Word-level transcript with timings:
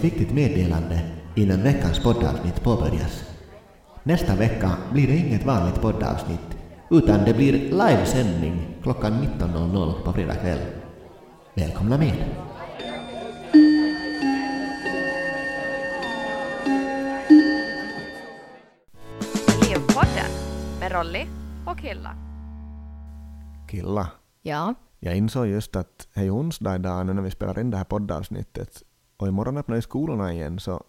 Ett 0.00 0.04
viktigt 0.04 0.32
meddelande 0.32 1.00
innan 1.36 1.62
veckans 1.62 2.02
poddavsnitt 2.02 2.62
påbörjas. 2.62 3.24
Nästa 4.02 4.36
vecka 4.36 4.72
blir 4.92 5.06
det 5.06 5.16
inget 5.16 5.46
vanligt 5.46 5.80
poddavsnitt, 5.80 6.56
utan 6.90 7.24
det 7.24 7.34
blir 7.34 7.52
livesändning 7.52 8.76
klockan 8.82 9.12
19.00 9.12 10.04
på 10.04 10.12
fredag 10.12 10.34
kväll. 10.34 10.58
Välkomna 11.54 11.98
med! 11.98 12.14
Livpodden 19.62 20.30
med 20.80 20.92
Rolly 20.92 21.26
och 21.66 21.78
Killa. 21.78 22.14
Killa, 23.70 24.10
Ja, 24.42 24.74
jag 24.98 25.16
insåg 25.16 25.46
just 25.46 25.76
att 25.76 26.08
det 26.14 26.20
är 26.20 26.34
onsdag 26.34 26.74
idag 26.74 27.06
nu 27.06 27.12
när 27.12 27.22
vi 27.22 27.30
spelar 27.30 27.60
in 27.60 27.70
det 27.70 27.76
här 27.76 27.84
poddavsnittet 27.84 28.82
och 29.20 29.28
imorgon 29.28 29.56
öppnar 29.56 29.76
ju 29.76 29.82
skolorna 29.82 30.32
igen 30.32 30.58
så 30.58 30.84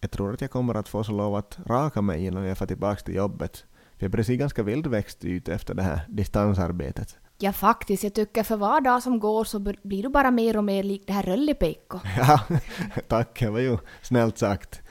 jag 0.00 0.10
tror 0.10 0.34
att 0.34 0.40
jag 0.40 0.50
kommer 0.50 0.74
att 0.74 0.88
få 0.88 1.04
så 1.04 1.12
lov 1.12 1.34
att 1.34 1.58
raka 1.66 2.02
mig 2.02 2.26
innan 2.26 2.44
jag 2.44 2.58
får 2.58 2.66
tillbaka 2.66 3.00
till 3.00 3.14
jobbet. 3.14 3.64
För 3.96 4.04
jag 4.04 4.10
börjar 4.10 4.24
se 4.24 4.36
ganska 4.36 4.62
vildväxt 4.62 5.24
ut 5.24 5.48
efter 5.48 5.74
det 5.74 5.82
här 5.82 6.00
distansarbetet. 6.08 7.16
ja 7.38 7.52
faktiskt, 7.52 8.02
jag 8.02 8.14
tycker 8.14 8.42
för 8.42 8.56
var 8.56 8.80
dag 8.80 9.02
som 9.02 9.20
går 9.20 9.44
så 9.44 9.58
blir 9.58 10.02
du 10.02 10.08
bara 10.08 10.30
mer 10.30 10.56
och 10.56 10.64
mer 10.64 10.82
lik 10.82 11.02
det 11.06 11.12
här 11.12 11.22
Röllipeikko. 11.22 11.98
Ja, 12.18 12.40
tack, 13.08 13.40
det 13.40 13.50
var 13.50 13.60
ju 13.60 13.78
snällt 14.02 14.38
sagt. 14.38 14.82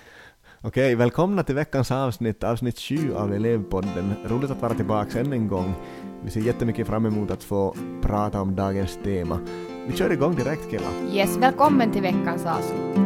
Okej, 0.67 0.95
välkomna 0.95 1.43
till 1.43 1.55
veckans 1.55 1.91
avsnitt, 1.91 2.43
avsnitt 2.43 2.79
7 2.79 3.13
av 3.15 3.33
Elevpodden. 3.33 4.13
Roligt 4.25 4.51
att 4.51 4.61
vara 4.61 4.73
tillbaka 4.73 5.19
än 5.19 5.33
en 5.33 5.47
gång. 5.47 5.73
Vi 6.23 6.31
ser 6.31 6.41
jättemycket 6.41 6.87
fram 6.87 7.05
emot 7.05 7.31
att 7.31 7.43
få 7.43 7.75
prata 8.01 8.41
om 8.41 8.55
dagens 8.55 8.99
tema. 9.03 9.39
Vi 9.87 9.97
kör 9.97 10.11
igång 10.11 10.35
direkt 10.35 10.69
killar. 10.69 10.91
Yes, 11.13 11.37
välkommen 11.37 11.91
till 11.91 12.01
veckans 12.01 12.45
avsnitt. 12.45 12.99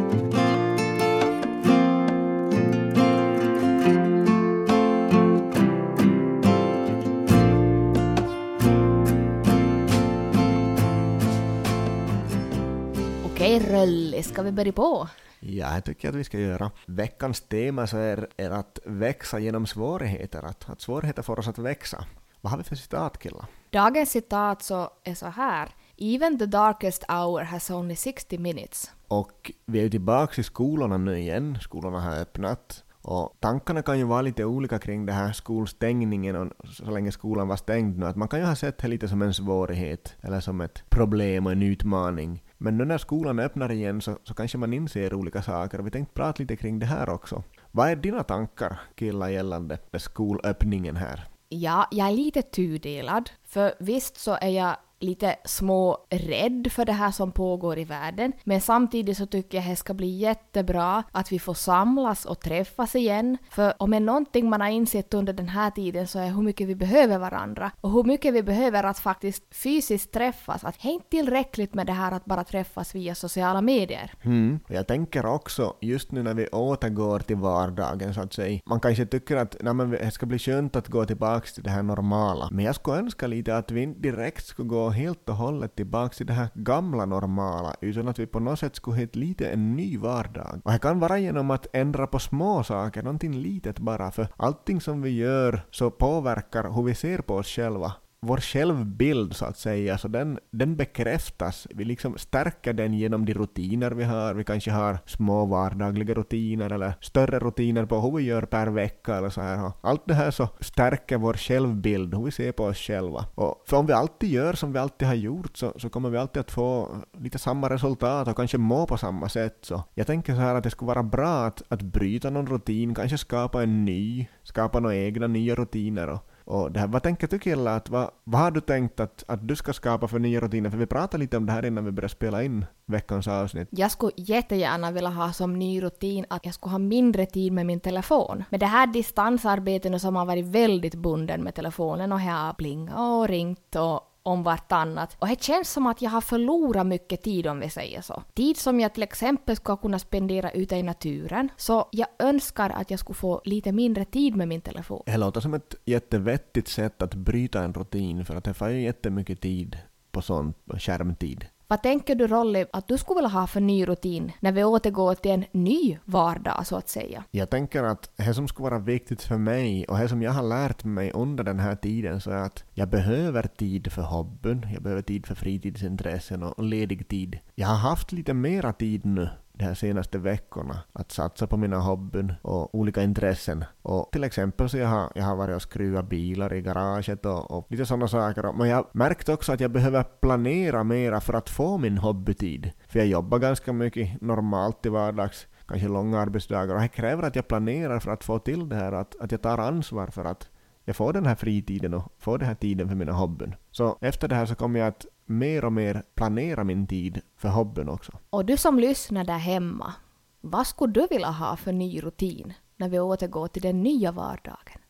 Okej 13.24 13.58
Rölli, 13.70 14.22
ska 14.22 14.42
vi 14.42 14.52
börja 14.52 14.72
på? 14.72 15.08
Ja, 15.40 15.74
jag 15.74 15.84
tycker 15.84 16.08
att 16.08 16.14
vi 16.14 16.24
ska 16.24 16.38
göra. 16.38 16.70
Veckans 16.86 17.40
tema 17.40 17.86
så 17.86 17.96
är, 17.96 18.28
är 18.36 18.50
att 18.50 18.78
växa 18.84 19.38
genom 19.38 19.66
svårigheter, 19.66 20.42
att, 20.42 20.70
att 20.70 20.80
svårigheter 20.80 21.22
får 21.22 21.38
oss 21.38 21.48
att 21.48 21.58
växa. 21.58 22.04
Vad 22.40 22.50
har 22.50 22.58
vi 22.58 22.64
för 22.64 22.76
citat 22.76 23.18
killar? 23.18 23.46
Dagens 23.70 24.10
citat 24.10 24.62
så 24.62 24.90
är 25.04 25.14
så 25.14 25.26
här. 25.26 25.68
Even 25.96 26.38
the 26.38 26.46
darkest 26.46 27.04
hour 27.08 27.42
has 27.42 27.70
only 27.70 27.96
60 27.96 28.38
minutes. 28.38 28.90
Och 29.08 29.52
vi 29.66 29.78
är 29.78 29.82
ju 29.82 29.90
tillbaka 29.90 30.40
i 30.40 30.44
skolorna 30.44 30.96
nu 30.96 31.18
igen, 31.18 31.58
skolorna 31.60 32.00
har 32.00 32.16
öppnat. 32.16 32.84
Och 33.02 33.36
tankarna 33.40 33.82
kan 33.82 33.98
ju 33.98 34.04
vara 34.04 34.22
lite 34.22 34.44
olika 34.44 34.78
kring 34.78 35.06
det 35.06 35.12
här 35.12 35.32
skolstängningen 35.32 36.36
och 36.36 36.68
så 36.68 36.90
länge 36.90 37.12
skolan 37.12 37.48
var 37.48 37.56
stängd 37.56 37.98
nu. 37.98 38.06
Att 38.06 38.16
man 38.16 38.28
kan 38.28 38.40
ju 38.40 38.46
ha 38.46 38.56
sett 38.56 38.78
det 38.78 38.88
lite 38.88 39.08
som 39.08 39.22
en 39.22 39.34
svårighet 39.34 40.16
eller 40.20 40.40
som 40.40 40.60
ett 40.60 40.90
problem 40.90 41.46
och 41.46 41.52
en 41.52 41.62
utmaning. 41.62 42.42
Men 42.62 42.78
nu 42.78 42.84
när 42.84 42.98
skolan 42.98 43.38
öppnar 43.38 43.72
igen 43.72 44.00
så, 44.00 44.18
så 44.24 44.34
kanske 44.34 44.58
man 44.58 44.72
inser 44.72 45.14
olika 45.14 45.42
saker 45.42 45.78
och 45.78 45.86
vi 45.86 45.90
tänkte 45.90 46.14
prata 46.14 46.42
lite 46.42 46.56
kring 46.56 46.78
det 46.78 46.86
här 46.86 47.08
också. 47.08 47.42
Vad 47.70 47.90
är 47.90 47.96
dina 47.96 48.22
tankar 48.22 48.80
killar 48.94 49.28
gällande 49.28 49.78
skolöppningen 49.98 50.96
här? 50.96 51.28
Ja, 51.48 51.88
jag 51.90 52.08
är 52.08 52.12
lite 52.12 52.42
tudelad. 52.42 53.30
För 53.44 53.74
visst 53.78 54.16
så 54.16 54.38
är 54.40 54.48
jag 54.48 54.76
lite 55.00 55.36
små 55.44 55.98
rädd 56.10 56.68
för 56.72 56.84
det 56.84 56.92
här 56.92 57.10
som 57.10 57.32
pågår 57.32 57.78
i 57.78 57.84
världen. 57.84 58.32
Men 58.44 58.60
samtidigt 58.60 59.16
så 59.16 59.26
tycker 59.26 59.58
jag 59.58 59.66
det 59.70 59.76
ska 59.76 59.94
bli 59.94 60.06
jättebra 60.06 61.02
att 61.12 61.32
vi 61.32 61.38
får 61.38 61.54
samlas 61.54 62.24
och 62.24 62.40
träffas 62.40 62.94
igen. 62.94 63.38
För 63.50 63.74
om 63.78 63.90
det 63.90 63.96
är 63.96 64.00
någonting 64.00 64.50
man 64.50 64.60
har 64.60 64.68
insett 64.68 65.14
under 65.14 65.32
den 65.32 65.48
här 65.48 65.70
tiden 65.70 66.06
så 66.06 66.18
är 66.18 66.26
hur 66.26 66.42
mycket 66.42 66.68
vi 66.68 66.74
behöver 66.74 67.18
varandra. 67.18 67.70
Och 67.80 67.90
hur 67.90 68.04
mycket 68.04 68.34
vi 68.34 68.42
behöver 68.42 68.84
att 68.84 68.98
faktiskt 68.98 69.44
fysiskt 69.54 70.12
träffas. 70.12 70.64
Att 70.64 70.74
det 70.82 70.88
är 70.88 70.92
inte 70.92 71.08
tillräckligt 71.08 71.74
med 71.74 71.86
det 71.86 71.92
här 71.92 72.12
att 72.12 72.24
bara 72.24 72.44
träffas 72.44 72.94
via 72.94 73.14
sociala 73.14 73.60
medier. 73.60 74.12
Mm. 74.22 74.60
Och 74.68 74.74
jag 74.74 74.86
tänker 74.86 75.26
också, 75.26 75.74
just 75.80 76.12
nu 76.12 76.22
när 76.22 76.34
vi 76.34 76.46
återgår 76.46 77.18
till 77.18 77.36
vardagen 77.36 78.14
så 78.14 78.20
att 78.20 78.32
säga, 78.32 78.60
man 78.66 78.80
kanske 78.80 79.06
tycker 79.06 79.36
att 79.36 79.56
nej, 79.60 79.74
men 79.74 79.90
det 79.90 80.10
ska 80.10 80.26
bli 80.26 80.38
skönt 80.38 80.76
att 80.76 80.88
gå 80.88 81.04
tillbaka 81.04 81.46
till 81.54 81.62
det 81.62 81.70
här 81.70 81.82
normala. 81.82 82.48
Men 82.50 82.64
jag 82.64 82.74
skulle 82.74 82.98
önska 82.98 83.26
lite 83.26 83.56
att 83.56 83.70
vi 83.70 83.82
inte 83.82 84.00
direkt 84.00 84.46
skulle 84.46 84.68
gå 84.68 84.89
helt 84.90 85.28
och 85.28 85.34
hållet 85.34 85.76
tillbaka 85.76 86.14
till 86.14 86.26
det 86.26 86.32
här 86.32 86.48
gamla 86.54 87.06
normala, 87.06 87.74
utan 87.80 88.08
att 88.08 88.18
vi 88.18 88.26
på 88.26 88.40
något 88.40 88.58
sätt 88.58 88.76
skulle 88.76 88.96
hitta 88.96 89.18
lite 89.18 89.48
en 89.48 89.76
ny 89.76 89.98
vardag. 89.98 90.60
Och 90.64 90.72
det 90.72 90.78
kan 90.78 91.00
vara 91.00 91.18
genom 91.18 91.50
att 91.50 91.66
ändra 91.72 92.06
på 92.06 92.18
små 92.18 92.64
saker, 92.64 93.02
någonting 93.02 93.34
litet 93.34 93.78
bara, 93.78 94.10
för 94.10 94.28
allting 94.36 94.80
som 94.80 95.02
vi 95.02 95.10
gör 95.10 95.62
så 95.70 95.90
påverkar 95.90 96.74
hur 96.74 96.82
vi 96.82 96.94
ser 96.94 97.18
på 97.18 97.34
oss 97.34 97.46
själva 97.46 97.92
vår 98.22 98.36
självbild 98.36 99.36
så 99.36 99.44
att 99.44 99.58
säga, 99.58 99.98
så 99.98 100.08
den, 100.08 100.38
den 100.50 100.76
bekräftas. 100.76 101.66
Vi 101.70 101.84
liksom 101.84 102.18
stärker 102.18 102.72
den 102.72 102.94
genom 102.94 103.24
de 103.24 103.34
rutiner 103.34 103.90
vi 103.90 104.04
har. 104.04 104.34
Vi 104.34 104.44
kanske 104.44 104.70
har 104.70 104.98
små 105.06 105.46
vardagliga 105.46 106.14
rutiner 106.14 106.72
eller 106.72 106.94
större 107.00 107.38
rutiner 107.38 107.86
på 107.86 108.00
hur 108.00 108.16
vi 108.16 108.22
gör 108.22 108.42
per 108.42 108.66
vecka 108.66 109.16
eller 109.16 109.30
så 109.30 109.40
här. 109.40 109.72
Allt 109.80 110.02
det 110.06 110.14
här 110.14 110.30
så 110.30 110.48
stärker 110.60 111.18
vår 111.18 111.34
självbild, 111.34 112.14
hur 112.14 112.24
vi 112.24 112.30
ser 112.30 112.52
på 112.52 112.64
oss 112.64 112.78
själva. 112.78 113.26
Och 113.34 113.64
för 113.66 113.76
om 113.76 113.86
vi 113.86 113.92
alltid 113.92 114.30
gör 114.30 114.52
som 114.52 114.72
vi 114.72 114.78
alltid 114.78 115.08
har 115.08 115.14
gjort 115.14 115.56
så, 115.56 115.72
så 115.76 115.90
kommer 115.90 116.10
vi 116.10 116.18
alltid 116.18 116.40
att 116.40 116.50
få 116.50 116.88
lite 117.18 117.38
samma 117.38 117.70
resultat 117.70 118.28
och 118.28 118.36
kanske 118.36 118.58
må 118.58 118.86
på 118.86 118.96
samma 118.96 119.28
sätt. 119.28 119.58
Så 119.60 119.82
jag 119.94 120.06
tänker 120.06 120.34
så 120.34 120.40
här 120.40 120.54
att 120.54 120.64
det 120.64 120.70
skulle 120.70 120.86
vara 120.86 121.02
bra 121.02 121.44
att, 121.46 121.62
att 121.68 121.82
bryta 121.82 122.30
någon 122.30 122.46
rutin, 122.46 122.94
kanske 122.94 123.18
skapa 123.18 123.62
en 123.62 123.84
ny, 123.84 124.26
skapa 124.42 124.80
några 124.80 124.96
egna 124.96 125.26
nya 125.26 125.54
rutiner 125.54 126.08
och 126.08 126.26
och 126.50 126.72
det 126.72 126.80
här, 126.80 126.86
vad 126.86 127.02
tänker 127.02 127.28
du 127.28 127.38
killar, 127.38 127.76
att 127.76 127.88
vad, 127.88 128.10
vad 128.24 128.40
har 128.40 128.50
du 128.50 128.60
tänkt 128.60 129.00
att, 129.00 129.24
att 129.28 129.48
du 129.48 129.56
ska 129.56 129.72
skapa 129.72 130.08
för 130.08 130.18
nya 130.18 130.40
rutiner? 130.40 130.70
För 130.70 130.78
vi 130.78 130.86
pratade 130.86 131.20
lite 131.20 131.36
om 131.36 131.46
det 131.46 131.52
här 131.52 131.64
innan 131.64 131.84
vi 131.84 131.90
började 131.90 132.12
spela 132.12 132.42
in 132.42 132.66
veckans 132.86 133.28
avsnitt. 133.28 133.68
Jag 133.70 133.90
skulle 133.90 134.12
jättegärna 134.16 134.90
vilja 134.90 135.10
ha 135.10 135.32
som 135.32 135.58
ny 135.58 135.82
rutin 135.82 136.24
att 136.30 136.44
jag 136.44 136.54
skulle 136.54 136.70
ha 136.70 136.78
mindre 136.78 137.26
tid 137.26 137.52
med 137.52 137.66
min 137.66 137.80
telefon. 137.80 138.44
Med 138.50 138.60
det 138.60 138.66
här 138.66 138.86
distansarbetet 138.86 139.92
nu 139.92 139.98
har 140.02 140.10
man 140.10 140.26
varit 140.26 140.46
väldigt 140.46 140.94
bunden 140.94 141.42
med 141.42 141.54
telefonen 141.54 142.12
och 142.12 142.20
jag 142.20 142.32
har 142.32 142.52
plingat 142.52 142.98
och 142.98 143.28
ringt 143.28 143.76
och 143.76 144.09
om 144.22 144.42
vartannat. 144.42 145.16
Och 145.18 145.28
det 145.28 145.42
känns 145.42 145.70
som 145.72 145.86
att 145.86 146.02
jag 146.02 146.10
har 146.10 146.20
förlorat 146.20 146.86
mycket 146.86 147.22
tid 147.22 147.46
om 147.46 147.60
vi 147.60 147.70
säger 147.70 148.00
så. 148.00 148.22
Tid 148.34 148.56
som 148.56 148.80
jag 148.80 148.94
till 148.94 149.02
exempel 149.02 149.56
skulle 149.56 149.76
kunna 149.76 149.98
spendera 149.98 150.50
ute 150.50 150.76
i 150.76 150.82
naturen. 150.82 151.48
Så 151.56 151.88
jag 151.92 152.08
önskar 152.18 152.70
att 152.70 152.90
jag 152.90 153.00
skulle 153.00 153.14
få 153.14 153.40
lite 153.44 153.72
mindre 153.72 154.04
tid 154.04 154.36
med 154.36 154.48
min 154.48 154.60
telefon. 154.60 155.02
Det 155.06 155.16
låter 155.16 155.40
som 155.40 155.54
ett 155.54 155.74
jättevettigt 155.84 156.68
sätt 156.68 157.02
att 157.02 157.14
bryta 157.14 157.64
en 157.64 157.74
rutin 157.74 158.24
för 158.24 158.36
att 158.36 158.44
det 158.44 158.54
får 158.54 158.68
ju 158.68 158.82
jättemycket 158.82 159.40
tid 159.40 159.78
på 160.10 160.22
sånt, 160.22 160.56
skärmtid. 160.78 161.46
Vad 161.70 161.82
tänker 161.82 162.14
du 162.14 162.26
Rolly 162.26 162.64
att 162.72 162.88
du 162.88 162.98
skulle 162.98 163.16
vilja 163.16 163.28
ha 163.28 163.46
för 163.46 163.60
ny 163.60 163.84
rutin 163.86 164.32
när 164.40 164.52
vi 164.52 164.64
återgår 164.64 165.14
till 165.14 165.30
en 165.30 165.44
ny 165.52 165.98
vardag 166.04 166.66
så 166.66 166.76
att 166.76 166.88
säga? 166.88 167.24
Jag 167.30 167.50
tänker 167.50 167.82
att 167.82 168.10
det 168.16 168.34
som 168.34 168.48
skulle 168.48 168.70
vara 168.70 168.78
viktigt 168.78 169.22
för 169.22 169.38
mig 169.38 169.84
och 169.84 169.98
det 169.98 170.08
som 170.08 170.22
jag 170.22 170.30
har 170.30 170.42
lärt 170.42 170.84
mig 170.84 171.12
under 171.12 171.44
den 171.44 171.58
här 171.58 171.76
tiden 171.76 172.20
så 172.20 172.30
är 172.30 172.36
att 172.36 172.64
jag 172.74 172.88
behöver 172.88 173.42
tid 173.42 173.92
för 173.92 174.02
hobbyn, 174.02 174.66
jag 174.74 174.82
behöver 174.82 175.02
tid 175.02 175.26
för 175.26 175.34
fritidsintressen 175.34 176.42
och 176.42 176.64
ledig 176.64 177.08
tid. 177.08 177.38
Jag 177.54 177.68
har 177.68 177.90
haft 177.90 178.12
lite 178.12 178.34
mera 178.34 178.72
tid 178.72 179.06
nu 179.06 179.28
de 179.60 179.66
här 179.66 179.74
senaste 179.74 180.18
veckorna 180.18 180.78
att 180.92 181.12
satsa 181.12 181.46
på 181.46 181.56
mina 181.56 181.78
hobbyn 181.78 182.34
och 182.42 182.74
olika 182.74 183.02
intressen. 183.02 183.64
Och 183.82 184.08
till 184.12 184.24
exempel 184.24 184.68
så 184.68 184.78
jag 184.78 184.88
har 184.88 185.12
jag 185.14 185.24
har 185.24 185.36
varit 185.36 185.56
och 185.56 185.62
skruvat 185.62 186.08
bilar 186.08 186.52
i 186.52 186.60
garaget 186.62 187.26
och, 187.26 187.50
och 187.50 187.66
lite 187.70 187.86
sådana 187.86 188.08
saker. 188.08 188.52
Men 188.52 188.68
jag 188.68 188.86
märkt 188.92 189.28
också 189.28 189.52
att 189.52 189.60
jag 189.60 189.70
behöver 189.70 190.02
planera 190.02 190.84
mera 190.84 191.20
för 191.20 191.34
att 191.34 191.50
få 191.50 191.78
min 191.78 191.98
hobbytid. 191.98 192.72
För 192.88 192.98
jag 192.98 193.08
jobbar 193.08 193.38
ganska 193.38 193.72
mycket 193.72 194.20
normalt 194.20 194.82
till 194.82 194.90
vardags 194.90 195.46
kanske 195.68 195.88
långa 195.88 196.20
arbetsdagar 196.20 196.74
och 196.74 196.80
det 196.80 196.88
kräver 196.88 197.22
att 197.22 197.36
jag 197.36 197.48
planerar 197.48 198.00
för 198.00 198.10
att 198.10 198.24
få 198.24 198.38
till 198.38 198.68
det 198.68 198.76
här, 198.76 198.92
att, 198.92 199.20
att 199.20 199.32
jag 199.32 199.42
tar 199.42 199.58
ansvar 199.58 200.06
för 200.06 200.24
att 200.24 200.48
jag 200.84 200.96
får 200.96 201.12
den 201.12 201.26
här 201.26 201.34
fritiden 201.34 201.94
och 201.94 202.12
får 202.18 202.38
den 202.38 202.48
här 202.48 202.54
tiden 202.54 202.88
för 202.88 202.96
mina 202.96 203.12
hobbyn. 203.12 203.54
Så 203.70 203.98
efter 204.00 204.28
det 204.28 204.34
här 204.34 204.46
så 204.46 204.54
kommer 204.54 204.80
jag 204.80 204.88
att 204.88 205.06
mer 205.30 205.64
och 205.64 205.72
mer 205.72 206.02
planera 206.14 206.64
min 206.64 206.86
tid 206.86 207.20
för 207.36 207.48
hobbyn 207.48 207.88
också. 207.88 208.12
Och 208.30 208.44
du 208.44 208.56
som 208.56 208.78
lyssnar 208.78 209.24
där 209.24 209.38
hemma, 209.38 209.94
vad 210.40 210.66
skulle 210.66 210.92
du 210.92 211.06
vilja 211.10 211.30
ha 211.30 211.56
för 211.56 211.72
ny 211.72 212.00
rutin 212.00 212.52
när 212.76 212.88
vi 212.88 213.00
återgår 213.00 213.48
till 213.48 213.62
den 213.62 213.82
nya 213.82 214.12
vardagen? 214.12 214.80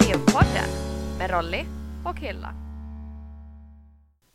Livpodden 0.00 0.68
med 1.18 1.30
Rolly 1.30 1.64
och 2.04 2.18
Killa. 2.18 2.54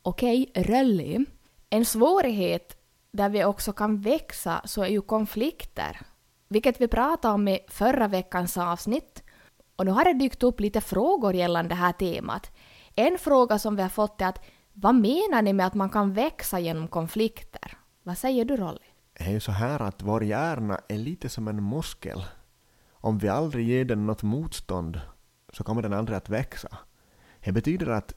Okej, 0.02 0.52
Rölli. 0.56 1.26
En 1.70 1.86
svårighet 1.86 2.78
där 3.12 3.30
vi 3.30 3.46
också 3.46 3.74
kan 3.74 4.02
växa 4.02 4.62
så 4.66 4.84
är 4.84 4.88
ju 4.88 5.02
konflikter. 5.02 6.00
Vilket 6.48 6.82
vi 6.82 6.88
pratade 6.88 7.34
om 7.34 7.48
i 7.48 7.60
förra 7.68 8.08
veckans 8.08 8.58
avsnitt. 8.58 9.24
Och 9.76 9.86
nu 9.86 9.92
har 9.92 10.06
det 10.06 10.14
dykt 10.14 10.44
upp 10.44 10.60
lite 10.60 10.82
frågor 10.82 11.34
gällande 11.34 11.70
det 11.70 11.76
här 11.76 11.92
temat. 11.92 12.52
En 12.96 13.18
fråga 13.18 13.60
som 13.60 13.76
vi 13.76 13.82
har 13.82 13.90
fått 13.90 14.22
är 14.22 14.28
att 14.28 14.46
vad 14.74 14.96
menar 14.96 15.42
ni 15.42 15.54
med 15.54 15.66
att 15.66 15.74
man 15.74 15.90
kan 15.90 16.14
växa 16.14 16.60
genom 16.60 16.88
konflikter? 16.88 17.78
Vad 18.04 18.18
säger 18.18 18.46
du 18.46 18.58
Rolly? 18.58 18.92
är 19.22 19.32
ju 19.32 19.40
så 19.40 19.52
här 19.52 19.82
att 19.82 20.02
vår 20.02 20.24
hjärna 20.24 20.80
är 20.88 20.98
lite 20.98 21.30
som 21.30 21.48
en 21.48 21.70
muskel. 21.70 22.26
Om 22.92 23.18
vi 23.18 23.30
aldrig 23.30 23.68
ger 23.68 23.86
den 23.86 24.06
något 24.06 24.24
motstånd 24.24 25.02
så 25.54 25.64
kommer 25.64 25.82
den 25.82 25.94
aldrig 25.94 26.18
att 26.18 26.30
växa. 26.30 26.78
Det 27.44 27.52
betyder 27.52 27.88
att 27.90 28.14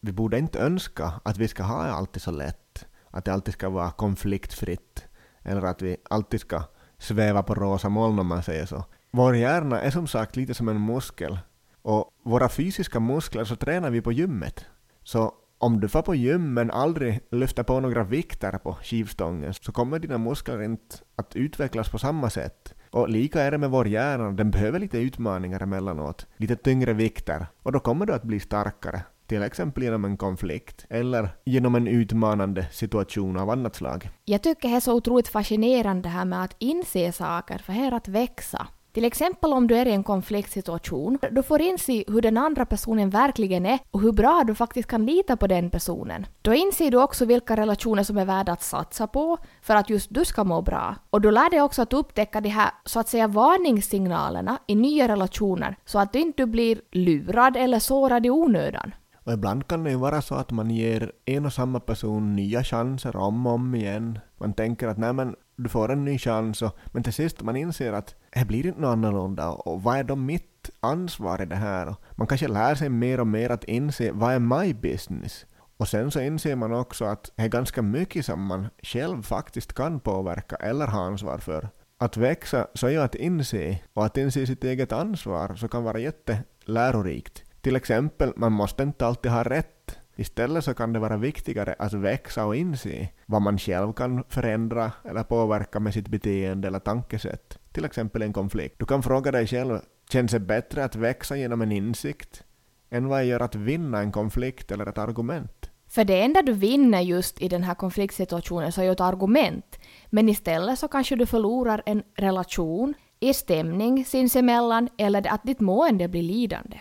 vi 0.00 0.12
borde 0.12 0.38
inte 0.38 0.58
önska 0.58 1.12
att 1.24 1.38
vi 1.38 1.48
ska 1.48 1.62
ha 1.62 1.82
det 1.82 1.92
alltid 1.92 2.22
så 2.22 2.30
lätt, 2.30 2.86
att 3.10 3.24
det 3.24 3.32
alltid 3.32 3.54
ska 3.54 3.68
vara 3.68 3.90
konfliktfritt, 3.90 5.04
eller 5.42 5.62
att 5.62 5.82
vi 5.82 5.96
alltid 6.10 6.40
ska 6.40 6.62
sväva 6.98 7.42
på 7.42 7.54
rosa 7.54 7.88
moln 7.88 8.18
om 8.18 8.26
man 8.26 8.42
säger 8.42 8.66
så. 8.66 8.84
Vår 9.10 9.36
hjärna 9.36 9.80
är 9.80 9.90
som 9.90 10.06
sagt 10.06 10.36
lite 10.36 10.54
som 10.54 10.68
en 10.68 10.86
muskel, 10.86 11.38
och 11.82 12.10
våra 12.22 12.48
fysiska 12.48 13.00
muskler 13.00 13.44
så 13.44 13.56
tränar 13.56 13.90
vi 13.90 14.00
på 14.00 14.12
gymmet. 14.12 14.66
Så 15.02 15.34
om 15.58 15.80
du 15.80 15.88
får 15.88 16.02
på 16.02 16.14
gym 16.14 16.54
men 16.54 16.70
aldrig 16.70 17.20
lyfter 17.30 17.62
på 17.62 17.80
några 17.80 18.04
vikter 18.04 18.58
på 18.58 18.72
skivstången 18.82 19.54
så 19.54 19.72
kommer 19.72 19.98
dina 19.98 20.18
muskler 20.18 20.62
inte 20.62 20.96
att 21.16 21.36
utvecklas 21.36 21.88
på 21.88 21.98
samma 21.98 22.30
sätt. 22.30 22.74
Och 22.90 23.08
lika 23.08 23.42
är 23.42 23.50
det 23.50 23.58
med 23.58 23.70
vår 23.70 23.88
hjärna, 23.88 24.30
den 24.30 24.50
behöver 24.50 24.78
lite 24.78 24.98
utmaningar 24.98 25.62
emellanåt, 25.62 26.26
lite 26.36 26.56
tyngre 26.56 26.92
vikter, 26.92 27.46
och 27.62 27.72
då 27.72 27.80
kommer 27.80 28.06
du 28.06 28.12
att 28.12 28.22
bli 28.22 28.40
starkare. 28.40 29.02
Till 29.26 29.42
exempel 29.42 29.82
genom 29.82 30.04
en 30.04 30.16
konflikt, 30.16 30.86
eller 30.90 31.28
genom 31.44 31.74
en 31.74 31.88
utmanande 31.88 32.66
situation 32.70 33.38
av 33.38 33.50
annat 33.50 33.76
slag. 33.76 34.10
Jag 34.24 34.42
tycker 34.42 34.68
det 34.68 34.74
är 34.74 34.80
så 34.80 34.94
otroligt 34.94 35.28
fascinerande 35.28 36.02
det 36.02 36.08
här 36.08 36.24
med 36.24 36.42
att 36.42 36.56
inse 36.58 37.12
saker, 37.12 37.58
för 37.58 37.72
här 37.72 37.92
att 37.92 38.08
växa. 38.08 38.66
Till 38.92 39.04
exempel 39.04 39.52
om 39.52 39.66
du 39.66 39.76
är 39.76 39.86
i 39.86 39.92
en 39.92 40.04
konfliktsituation, 40.04 41.18
du 41.30 41.42
får 41.42 41.60
inse 41.60 42.04
hur 42.06 42.20
den 42.20 42.36
andra 42.36 42.66
personen 42.66 43.10
verkligen 43.10 43.66
är 43.66 43.78
och 43.90 44.00
hur 44.00 44.12
bra 44.12 44.44
du 44.46 44.54
faktiskt 44.54 44.88
kan 44.88 45.06
lita 45.06 45.36
på 45.36 45.46
den 45.46 45.70
personen. 45.70 46.26
Då 46.42 46.54
inser 46.54 46.90
du 46.90 47.02
också 47.02 47.24
vilka 47.24 47.56
relationer 47.56 48.02
som 48.02 48.18
är 48.18 48.24
värda 48.24 48.52
att 48.52 48.62
satsa 48.62 49.06
på 49.06 49.38
för 49.62 49.74
att 49.74 49.90
just 49.90 50.14
du 50.14 50.24
ska 50.24 50.44
må 50.44 50.62
bra. 50.62 50.94
Och 51.10 51.20
du 51.20 51.30
lär 51.30 51.50
dig 51.50 51.62
också 51.62 51.82
att 51.82 51.92
upptäcka 51.92 52.40
de 52.40 52.48
här 52.48 52.70
så 52.84 53.00
att 53.00 53.08
säga 53.08 53.26
varningssignalerna 53.26 54.58
i 54.66 54.74
nya 54.74 55.08
relationer 55.08 55.76
så 55.84 55.98
att 55.98 56.12
du 56.12 56.18
inte 56.18 56.46
blir 56.46 56.80
lurad 56.92 57.56
eller 57.56 57.78
sårad 57.78 58.26
i 58.26 58.30
onödan. 58.30 58.94
Och 59.24 59.32
ibland 59.32 59.66
kan 59.66 59.84
det 59.84 59.90
ju 59.90 59.96
vara 59.96 60.22
så 60.22 60.34
att 60.34 60.50
man 60.50 60.70
ger 60.70 61.12
en 61.24 61.46
och 61.46 61.52
samma 61.52 61.80
person 61.80 62.36
nya 62.36 62.64
chanser 62.64 63.16
om 63.16 63.46
och 63.46 63.52
om 63.52 63.74
igen. 63.74 64.18
Man 64.40 64.52
tänker 64.52 64.88
att 64.88 64.98
nej 64.98 65.12
men 65.12 65.36
du 65.58 65.68
får 65.68 65.92
en 65.92 66.04
ny 66.04 66.18
chans, 66.18 66.62
och, 66.62 66.76
men 66.86 67.02
till 67.02 67.12
sist 67.12 67.42
man 67.42 67.56
inser 67.56 67.92
att 67.92 68.14
äh, 68.32 68.40
det 68.40 68.46
blir 68.46 68.66
inte 68.66 68.80
något 68.80 68.92
annorlunda 68.92 69.48
och 69.48 69.82
vad 69.82 69.98
är 69.98 70.04
då 70.04 70.16
mitt 70.16 70.70
ansvar 70.80 71.42
i 71.42 71.46
det 71.46 71.56
här? 71.56 71.94
Man 72.16 72.26
kanske 72.26 72.48
lär 72.48 72.74
sig 72.74 72.88
mer 72.88 73.20
och 73.20 73.26
mer 73.26 73.50
att 73.50 73.64
inse 73.64 74.12
vad 74.12 74.32
är 74.34 74.38
my 74.38 74.74
business? 74.74 75.46
Och 75.76 75.88
sen 75.88 76.10
så 76.10 76.20
inser 76.20 76.56
man 76.56 76.72
också 76.72 77.04
att 77.04 77.30
det 77.36 77.42
är 77.42 77.48
ganska 77.48 77.82
mycket 77.82 78.26
som 78.26 78.46
man 78.46 78.68
själv 78.82 79.22
faktiskt 79.22 79.72
kan 79.72 80.00
påverka 80.00 80.56
eller 80.56 80.86
ha 80.86 81.04
ansvar 81.04 81.38
för. 81.38 81.68
Att 81.98 82.16
växa 82.16 82.66
så 82.74 82.86
är 82.86 82.90
ju 82.90 83.00
att 83.00 83.14
inse, 83.14 83.78
och 83.94 84.06
att 84.06 84.16
inse 84.16 84.46
sitt 84.46 84.64
eget 84.64 84.92
ansvar 84.92 85.54
så 85.56 85.68
kan 85.68 85.84
vara 85.84 85.98
jättelärorikt. 85.98 87.42
Till 87.60 87.76
exempel, 87.76 88.32
man 88.36 88.52
måste 88.52 88.82
inte 88.82 89.06
alltid 89.06 89.32
ha 89.32 89.42
rätt. 89.42 89.97
Istället 90.20 90.64
så 90.64 90.74
kan 90.74 90.92
det 90.92 90.98
vara 90.98 91.16
viktigare 91.16 91.74
att 91.78 91.92
växa 91.92 92.46
och 92.46 92.56
inse 92.56 93.08
vad 93.26 93.42
man 93.42 93.58
själv 93.58 93.92
kan 93.92 94.24
förändra 94.28 94.92
eller 95.04 95.22
påverka 95.22 95.80
med 95.80 95.94
sitt 95.94 96.08
beteende 96.08 96.68
eller 96.68 96.78
tankesätt. 96.78 97.58
Till 97.72 97.84
exempel 97.84 98.22
en 98.22 98.32
konflikt. 98.32 98.78
Du 98.78 98.86
kan 98.86 99.02
fråga 99.02 99.32
dig 99.32 99.46
själv, 99.46 99.78
känns 100.10 100.32
det 100.32 100.40
bättre 100.40 100.84
att 100.84 100.96
växa 100.96 101.36
genom 101.36 101.62
en 101.62 101.72
insikt 101.72 102.44
än 102.90 103.08
vad 103.08 103.24
gör 103.24 103.40
att 103.40 103.54
vinna 103.54 104.00
en 104.00 104.12
konflikt 104.12 104.72
eller 104.72 104.86
ett 104.86 104.98
argument? 104.98 105.70
För 105.88 106.04
det 106.04 106.22
enda 106.22 106.42
du 106.42 106.52
vinner 106.52 107.00
just 107.00 107.42
i 107.42 107.48
den 107.48 107.62
här 107.62 107.74
konfliktsituationen 107.74 108.72
så 108.72 108.80
är 108.80 108.84
ju 108.84 108.92
ett 108.92 109.00
argument. 109.00 109.78
Men 110.10 110.28
istället 110.28 110.78
så 110.78 110.88
kanske 110.88 111.16
du 111.16 111.26
förlorar 111.26 111.82
en 111.86 112.02
relation, 112.16 112.94
i 113.20 113.34
stämning 113.34 114.04
sinsemellan 114.04 114.88
eller 114.98 115.32
att 115.32 115.42
ditt 115.42 115.60
mående 115.60 116.08
blir 116.08 116.22
lidande. 116.22 116.78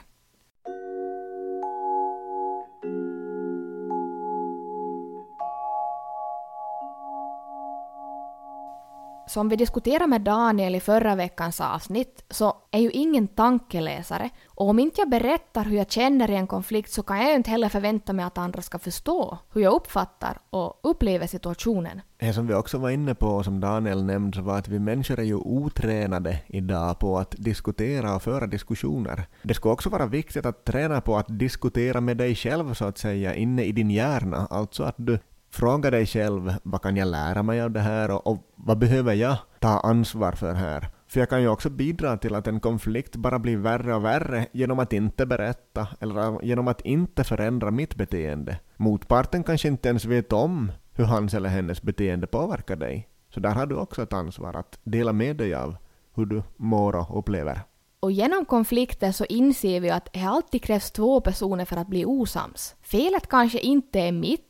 Som 9.28 9.50
vi 9.50 9.56
diskuterade 9.56 10.08
med 10.08 10.22
Daniel 10.22 10.76
i 10.76 10.80
förra 10.80 11.16
veckans 11.16 11.62
avsnitt 11.62 12.24
så 12.30 12.56
är 12.72 12.80
ju 12.80 12.92
ingen 12.92 13.28
tankeläsare 13.28 14.30
och 14.48 14.70
om 14.70 14.80
inte 14.80 15.02
jag 15.02 15.10
berättar 15.10 15.66
hur 15.66 15.78
jag 15.78 15.92
känner 15.92 16.32
i 16.32 16.36
en 16.36 16.48
konflikt 16.48 16.92
så 16.92 17.04
kan 17.04 17.18
jag 17.18 17.30
ju 17.30 17.36
inte 17.36 17.50
heller 17.50 17.70
förvänta 17.70 18.14
mig 18.14 18.26
att 18.26 18.38
andra 18.38 18.62
ska 18.62 18.80
förstå 18.80 19.38
hur 19.54 19.62
jag 19.62 19.74
uppfattar 19.74 20.40
och 20.50 20.80
upplever 20.84 21.28
situationen. 21.28 22.02
Det 22.18 22.34
som 22.34 22.48
vi 22.48 22.54
också 22.54 22.78
var 22.78 22.90
inne 22.90 23.16
på 23.16 23.28
och 23.28 23.46
som 23.46 23.60
Daniel 23.60 24.04
nämnde 24.04 24.42
var 24.42 24.58
att 24.58 24.68
vi 24.68 24.80
människor 24.80 25.20
är 25.20 25.24
ju 25.24 25.36
otränade 25.36 26.40
idag 26.48 27.00
på 27.00 27.18
att 27.18 27.36
diskutera 27.38 28.16
och 28.16 28.24
föra 28.24 28.48
diskussioner. 28.48 29.28
Det 29.44 29.54
skulle 29.54 29.74
också 29.74 29.90
vara 29.90 30.06
viktigt 30.06 30.46
att 30.46 30.66
träna 30.66 31.02
på 31.02 31.18
att 31.18 31.40
diskutera 31.40 32.02
med 32.02 32.18
dig 32.18 32.36
själv 32.36 32.74
så 32.74 32.86
att 32.86 32.98
säga 32.98 33.36
inne 33.36 33.64
i 33.64 33.72
din 33.72 33.92
hjärna, 33.92 34.48
alltså 34.50 34.84
att 34.84 34.96
du 34.98 35.20
Fråga 35.50 35.92
dig 35.92 36.06
själv 36.06 36.54
vad 36.64 36.82
kan 36.82 36.98
jag 36.98 37.08
lära 37.08 37.44
mig 37.44 37.62
av 37.62 37.72
det 37.72 37.80
här 37.80 38.12
och, 38.12 38.28
och 38.28 38.38
vad 38.56 38.78
behöver 38.78 39.14
jag 39.14 39.38
ta 39.60 39.80
ansvar 39.80 40.32
för 40.32 40.54
här? 40.54 40.90
För 41.08 41.20
jag 41.20 41.30
kan 41.30 41.42
ju 41.42 41.48
också 41.48 41.70
bidra 41.70 42.18
till 42.18 42.36
att 42.36 42.48
en 42.48 42.60
konflikt 42.60 43.16
bara 43.16 43.40
blir 43.40 43.58
värre 43.58 43.96
och 43.96 44.06
värre 44.06 44.46
genom 44.52 44.80
att 44.80 44.94
inte 44.94 45.26
berätta 45.26 45.88
eller 46.00 46.46
genom 46.46 46.68
att 46.68 46.82
inte 46.82 47.24
förändra 47.24 47.72
mitt 47.72 47.96
beteende. 47.96 48.60
Motparten 48.78 49.44
kanske 49.44 49.68
inte 49.68 49.90
ens 49.90 50.06
vet 50.06 50.34
om 50.34 50.72
hur 50.94 51.06
hans 51.06 51.34
eller 51.34 51.50
hennes 51.50 51.82
beteende 51.82 52.28
påverkar 52.28 52.76
dig. 52.76 53.10
Så 53.30 53.40
där 53.40 53.56
har 53.56 53.66
du 53.66 53.76
också 53.76 54.04
ett 54.04 54.14
ansvar 54.14 54.54
att 54.54 54.80
dela 54.84 55.14
med 55.14 55.36
dig 55.36 55.54
av 55.54 55.76
hur 56.16 56.26
du 56.26 56.44
mår 56.58 56.96
och 56.96 57.20
upplever. 57.20 57.62
Och 58.00 58.12
genom 58.12 58.46
konflikter 58.46 59.12
så 59.12 59.26
inser 59.26 59.80
vi 59.80 59.90
att 59.90 60.14
det 60.14 60.22
alltid 60.22 60.64
krävs 60.64 60.92
två 60.92 61.22
personer 61.22 61.66
för 61.66 61.78
att 61.78 61.88
bli 61.88 62.06
osams. 62.06 62.76
Felet 62.82 63.28
kanske 63.28 63.60
inte 63.60 64.00
är 64.00 64.12
mitt, 64.12 64.47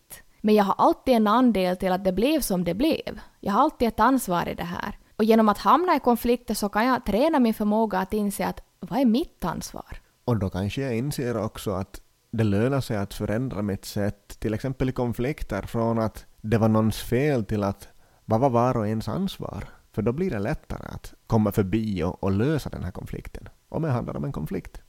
men 0.47 0.55
jag 0.55 0.63
har 0.63 0.75
alltid 0.77 1.13
en 1.13 1.27
andel 1.27 1.77
till 1.77 1.91
att 1.91 2.03
det 2.03 2.11
blev 2.11 2.41
som 2.41 2.63
det 2.63 2.73
blev. 2.73 3.19
Jag 3.39 3.53
har 3.53 3.61
alltid 3.61 3.87
ett 3.87 3.99
ansvar 3.99 4.49
i 4.49 4.53
det 4.53 4.63
här. 4.63 4.97
Och 5.15 5.23
genom 5.23 5.49
att 5.49 5.57
hamna 5.57 5.95
i 5.95 5.99
konflikter 5.99 6.53
så 6.53 6.69
kan 6.69 6.85
jag 6.85 7.05
träna 7.05 7.39
min 7.39 7.53
förmåga 7.53 7.99
att 7.99 8.13
inse 8.13 8.47
att 8.47 8.61
vad 8.79 8.99
är 8.99 9.05
mitt 9.05 9.45
ansvar? 9.45 10.01
Och 10.25 10.37
då 10.37 10.49
kanske 10.49 10.81
jag 10.81 10.97
inser 10.97 11.37
också 11.37 11.71
att 11.71 12.01
det 12.31 12.43
lönar 12.43 12.81
sig 12.81 12.97
att 12.97 13.13
förändra 13.13 13.61
mitt 13.61 13.85
sätt, 13.85 14.39
till 14.39 14.53
exempel 14.53 14.89
i 14.89 14.91
konflikter, 14.91 15.61
från 15.61 15.99
att 15.99 16.25
det 16.41 16.57
var 16.57 16.67
någons 16.67 16.97
fel 16.97 17.45
till 17.45 17.63
att 17.63 17.87
vad 18.25 18.39
var 18.39 18.49
var 18.49 18.77
och 18.77 18.87
ens 18.87 19.07
ansvar? 19.07 19.63
För 19.91 20.01
då 20.01 20.11
blir 20.11 20.31
det 20.31 20.39
lättare 20.39 20.87
att 20.87 21.13
komma 21.27 21.51
förbi 21.51 22.03
och, 22.03 22.23
och 22.23 22.31
lösa 22.31 22.69
den 22.69 22.83
här 22.83 22.91
konflikten, 22.91 23.49
om 23.69 23.81
det 23.81 23.89
handlar 23.89 24.17
om 24.17 24.23
en 24.23 24.31
konflikt. 24.31 24.81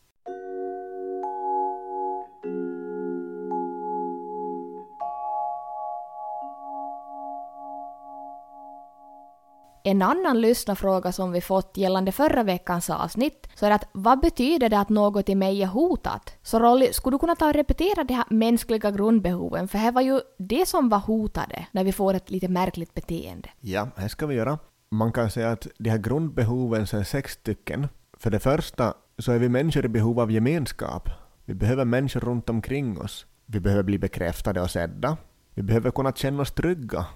En 9.88 10.02
annan 10.02 10.40
lyssnarfråga 10.40 11.12
som 11.12 11.32
vi 11.32 11.40
fått 11.40 11.76
gällande 11.76 12.12
förra 12.12 12.42
veckans 12.42 12.90
avsnitt 12.90 13.48
så 13.54 13.66
är 13.66 13.70
att 13.70 13.88
vad 13.92 14.20
betyder 14.20 14.68
det 14.68 14.78
att 14.78 14.88
något 14.88 15.28
i 15.28 15.34
mig 15.34 15.62
är 15.62 15.66
hotat? 15.66 16.34
Så 16.42 16.58
Rolly, 16.58 16.92
skulle 16.92 17.14
du 17.14 17.18
kunna 17.18 17.36
ta 17.36 17.48
och 17.48 17.54
repetera 17.54 18.04
de 18.04 18.14
här 18.14 18.24
mänskliga 18.30 18.90
grundbehoven? 18.90 19.68
För 19.68 19.78
här 19.78 19.92
var 19.92 20.02
ju 20.02 20.20
det 20.38 20.68
som 20.68 20.88
var 20.88 20.98
hotade 20.98 21.66
när 21.72 21.84
vi 21.84 21.92
får 21.92 22.14
ett 22.14 22.30
lite 22.30 22.48
märkligt 22.48 22.94
beteende. 22.94 23.48
Ja, 23.60 23.88
det 23.96 24.08
ska 24.08 24.26
vi 24.26 24.34
göra. 24.34 24.58
Man 24.90 25.12
kan 25.12 25.30
säga 25.30 25.50
att 25.50 25.66
de 25.78 25.90
här 25.90 25.98
grundbehoven 25.98 26.82
är 26.82 27.04
sex 27.04 27.32
stycken. 27.32 27.88
För 28.18 28.30
det 28.30 28.40
första 28.40 28.94
så 29.18 29.32
är 29.32 29.38
vi 29.38 29.48
människor 29.48 29.84
i 29.84 29.88
behov 29.88 30.20
av 30.20 30.30
gemenskap. 30.30 31.08
Vi 31.44 31.54
behöver 31.54 31.84
människor 31.84 32.20
runt 32.20 32.50
omkring 32.50 33.00
oss. 33.00 33.26
Vi 33.46 33.60
behöver 33.60 33.82
bli 33.82 33.98
bekräftade 33.98 34.60
och 34.60 34.70
sedda. 34.70 35.16
Vi 35.54 35.62
behöver 35.62 35.90
kunna 35.90 36.12
känna 36.12 36.42
oss 36.42 36.52
trygga 36.52 37.06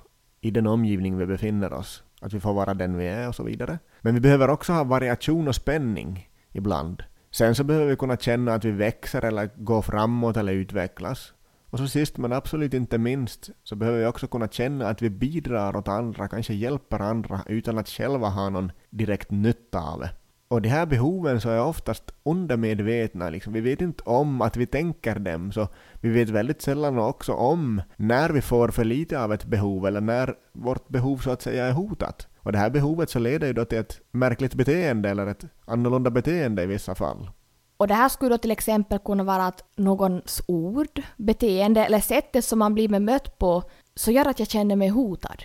i 0.40 0.50
den 0.50 0.66
omgivning 0.66 1.18
vi 1.18 1.26
befinner 1.26 1.72
oss 1.72 2.02
att 2.22 2.32
vi 2.32 2.40
får 2.40 2.54
vara 2.54 2.74
den 2.74 2.96
vi 2.96 3.06
är 3.06 3.28
och 3.28 3.34
så 3.34 3.42
vidare. 3.42 3.78
Men 4.00 4.14
vi 4.14 4.20
behöver 4.20 4.50
också 4.50 4.72
ha 4.72 4.84
variation 4.84 5.48
och 5.48 5.54
spänning 5.54 6.28
ibland. 6.52 7.02
Sen 7.30 7.54
så 7.54 7.64
behöver 7.64 7.86
vi 7.86 7.96
kunna 7.96 8.16
känna 8.16 8.54
att 8.54 8.64
vi 8.64 8.70
växer 8.70 9.24
eller 9.24 9.50
går 9.56 9.82
framåt 9.82 10.36
eller 10.36 10.52
utvecklas. 10.52 11.32
Och 11.70 11.78
så 11.78 11.86
sist 11.86 12.18
men 12.18 12.32
absolut 12.32 12.74
inte 12.74 12.98
minst 12.98 13.50
så 13.64 13.76
behöver 13.76 13.98
vi 13.98 14.06
också 14.06 14.26
kunna 14.26 14.48
känna 14.48 14.88
att 14.88 15.02
vi 15.02 15.10
bidrar 15.10 15.76
åt 15.76 15.88
andra, 15.88 16.28
kanske 16.28 16.54
hjälper 16.54 17.00
andra 17.00 17.42
utan 17.46 17.78
att 17.78 17.88
själva 17.88 18.28
ha 18.28 18.50
någon 18.50 18.72
direkt 18.90 19.30
nytta 19.30 19.80
av 19.80 20.00
det. 20.00 20.10
Och 20.52 20.62
de 20.62 20.68
här 20.68 20.86
behoven 20.86 21.40
så 21.40 21.50
är 21.50 21.62
oftast 21.62 22.12
undermedvetna, 22.22 23.30
liksom. 23.30 23.52
vi 23.52 23.60
vet 23.60 23.80
inte 23.80 24.02
om 24.06 24.42
att 24.42 24.56
vi 24.56 24.66
tänker 24.66 25.18
dem, 25.18 25.52
så 25.52 25.68
vi 26.00 26.10
vet 26.10 26.28
väldigt 26.28 26.62
sällan 26.62 26.98
också 26.98 27.32
om 27.32 27.82
när 27.96 28.30
vi 28.30 28.40
får 28.40 28.68
för 28.68 28.84
lite 28.84 29.20
av 29.20 29.32
ett 29.32 29.44
behov 29.44 29.86
eller 29.86 30.00
när 30.00 30.34
vårt 30.52 30.88
behov 30.88 31.18
så 31.18 31.30
att 31.30 31.42
säga 31.42 31.66
är 31.66 31.72
hotat. 31.72 32.26
Och 32.38 32.52
det 32.52 32.58
här 32.58 32.70
behovet 32.70 33.10
så 33.10 33.18
leder 33.18 33.46
ju 33.46 33.52
då 33.52 33.64
till 33.64 33.78
ett 33.78 34.00
märkligt 34.10 34.54
beteende 34.54 35.10
eller 35.10 35.26
ett 35.26 35.44
annorlunda 35.64 36.10
beteende 36.10 36.62
i 36.62 36.66
vissa 36.66 36.94
fall. 36.94 37.30
Och 37.76 37.88
det 37.88 37.94
här 37.94 38.08
skulle 38.08 38.30
då 38.30 38.38
till 38.38 38.50
exempel 38.50 38.98
kunna 38.98 39.24
vara 39.24 39.46
att 39.46 39.64
någons 39.76 40.42
ord, 40.48 41.02
beteende 41.16 41.84
eller 41.84 42.00
sättet 42.00 42.44
som 42.44 42.58
man 42.58 42.74
blir 42.74 42.88
bemött 42.88 43.38
på 43.38 43.62
så 43.94 44.10
gör 44.10 44.28
att 44.28 44.38
jag 44.38 44.48
känner 44.48 44.76
mig 44.76 44.88
hotad. 44.88 45.42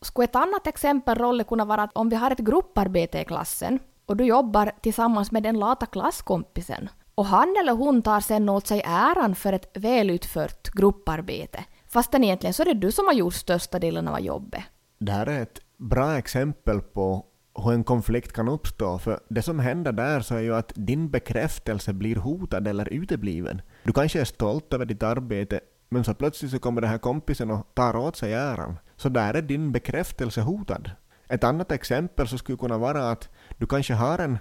skulle 0.00 0.24
ett 0.24 0.36
annat 0.36 0.66
exempel 0.66 1.18
Rolle 1.18 1.44
kunna 1.44 1.64
vara 1.64 1.82
att 1.82 1.96
om 1.96 2.08
vi 2.08 2.16
har 2.16 2.30
ett 2.30 2.38
grupparbete 2.38 3.20
i 3.20 3.24
klassen 3.24 3.78
och 4.06 4.16
du 4.16 4.24
jobbar 4.24 4.72
tillsammans 4.80 5.32
med 5.32 5.42
den 5.42 5.58
lata 5.58 5.86
klasskompisen 5.86 6.88
och 7.14 7.26
han 7.26 7.56
eller 7.60 7.72
hon 7.72 8.02
tar 8.02 8.20
sen 8.20 8.48
åt 8.48 8.66
sig 8.66 8.82
äran 8.86 9.34
för 9.34 9.52
ett 9.52 9.70
välutfört 9.74 10.70
grupparbete 10.70 11.64
fastän 11.96 12.24
egentligen 12.24 12.54
så 12.54 12.62
är 12.62 12.66
det 12.66 12.74
du 12.74 12.92
som 12.92 13.06
har 13.06 13.14
gjort 13.14 13.34
största 13.34 13.78
delen 13.78 14.08
av 14.08 14.20
jobbet. 14.20 14.62
Det 14.98 15.12
här 15.12 15.26
är 15.26 15.42
ett 15.42 15.60
bra 15.76 16.18
exempel 16.18 16.80
på 16.80 17.26
hur 17.64 17.72
en 17.72 17.84
konflikt 17.84 18.32
kan 18.32 18.48
uppstå, 18.48 18.98
för 18.98 19.20
det 19.28 19.42
som 19.42 19.58
händer 19.58 19.92
där 19.92 20.20
så 20.20 20.34
är 20.34 20.40
ju 20.40 20.54
att 20.54 20.72
din 20.74 21.10
bekräftelse 21.10 21.92
blir 21.92 22.16
hotad 22.16 22.68
eller 22.68 22.92
utebliven. 22.92 23.62
Du 23.82 23.92
kanske 23.92 24.20
är 24.20 24.24
stolt 24.24 24.74
över 24.74 24.84
ditt 24.84 25.02
arbete, 25.02 25.60
men 25.88 26.04
så 26.04 26.14
plötsligt 26.14 26.50
så 26.50 26.58
kommer 26.58 26.80
den 26.80 26.90
här 26.90 26.98
kompisen 26.98 27.50
och 27.50 27.74
tar 27.74 27.96
åt 27.96 28.16
sig 28.16 28.34
äran. 28.34 28.78
Så 28.96 29.08
där 29.08 29.34
är 29.34 29.42
din 29.42 29.72
bekräftelse 29.72 30.40
hotad. 30.40 30.90
Ett 31.28 31.44
annat 31.44 31.72
exempel 31.72 32.28
så 32.28 32.38
skulle 32.38 32.58
kunna 32.58 32.78
vara 32.78 33.10
att 33.10 33.28
du 33.58 33.66
kanske 33.66 33.94
har 33.94 34.18
en 34.18 34.38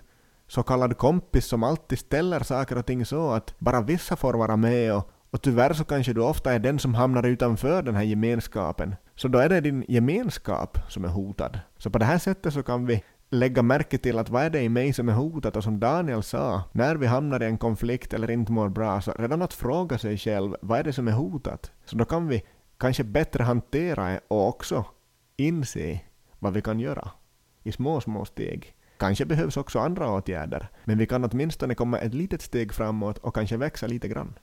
så 0.47 0.63
kallad 0.63 0.97
kompis 0.97 1.45
som 1.45 1.63
alltid 1.63 1.99
ställer 1.99 2.39
saker 2.39 2.77
och 2.77 2.85
ting 2.85 3.05
så 3.05 3.31
att 3.31 3.59
bara 3.59 3.81
vissa 3.81 4.15
får 4.15 4.33
vara 4.33 4.55
med 4.55 4.95
och, 4.95 5.09
och 5.31 5.41
tyvärr 5.41 5.73
så 5.73 5.83
kanske 5.83 6.13
du 6.13 6.21
ofta 6.21 6.53
är 6.53 6.59
den 6.59 6.79
som 6.79 6.95
hamnar 6.95 7.23
utanför 7.23 7.83
den 7.83 7.95
här 7.95 8.03
gemenskapen. 8.03 8.95
Så 9.15 9.27
då 9.27 9.39
är 9.39 9.49
det 9.49 9.61
din 9.61 9.85
gemenskap 9.87 10.77
som 10.89 11.05
är 11.05 11.09
hotad. 11.09 11.59
Så 11.77 11.89
på 11.89 11.97
det 11.97 12.05
här 12.05 12.17
sättet 12.17 12.53
så 12.53 12.63
kan 12.63 12.85
vi 12.85 13.03
lägga 13.29 13.61
märke 13.61 13.97
till 13.97 14.19
att 14.19 14.29
vad 14.29 14.43
är 14.43 14.49
det 14.49 14.61
i 14.61 14.69
mig 14.69 14.93
som 14.93 15.09
är 15.09 15.13
hotat 15.13 15.55
och 15.55 15.63
som 15.63 15.79
Daniel 15.79 16.23
sa, 16.23 16.63
när 16.71 16.95
vi 16.95 17.07
hamnar 17.07 17.43
i 17.43 17.45
en 17.45 17.57
konflikt 17.57 18.13
eller 18.13 18.31
inte 18.31 18.51
mår 18.51 18.69
bra, 18.69 19.01
så 19.01 19.11
redan 19.11 19.41
att 19.41 19.53
fråga 19.53 19.97
sig 19.97 20.17
själv 20.17 20.55
vad 20.61 20.79
är 20.79 20.83
det 20.83 20.93
som 20.93 21.07
är 21.07 21.11
hotat? 21.11 21.71
Så 21.85 21.97
då 21.97 22.05
kan 22.05 22.27
vi 22.27 22.43
kanske 22.77 23.03
bättre 23.03 23.43
hantera 23.43 24.09
det 24.09 24.19
och 24.27 24.47
också 24.47 24.85
inse 25.37 25.99
vad 26.45 26.53
vi 26.53 26.61
kan 26.61 26.79
göra 26.79 27.11
i 27.63 27.71
små, 27.71 28.01
små 28.01 28.25
steg. 28.25 28.75
Kanske 28.97 29.25
behövs 29.25 29.57
också 29.57 29.79
andra 29.79 30.11
åtgärder, 30.11 30.67
men 30.83 30.97
vi 30.97 31.05
kan 31.05 31.23
åtminstone 31.23 31.75
komma 31.75 31.97
ett 31.97 32.13
litet 32.13 32.41
steg 32.41 32.73
framåt 32.73 33.17
och 33.17 33.35
kanske 33.35 33.57
växa 33.57 33.87
lite 33.87 34.07
grann. 34.07 34.33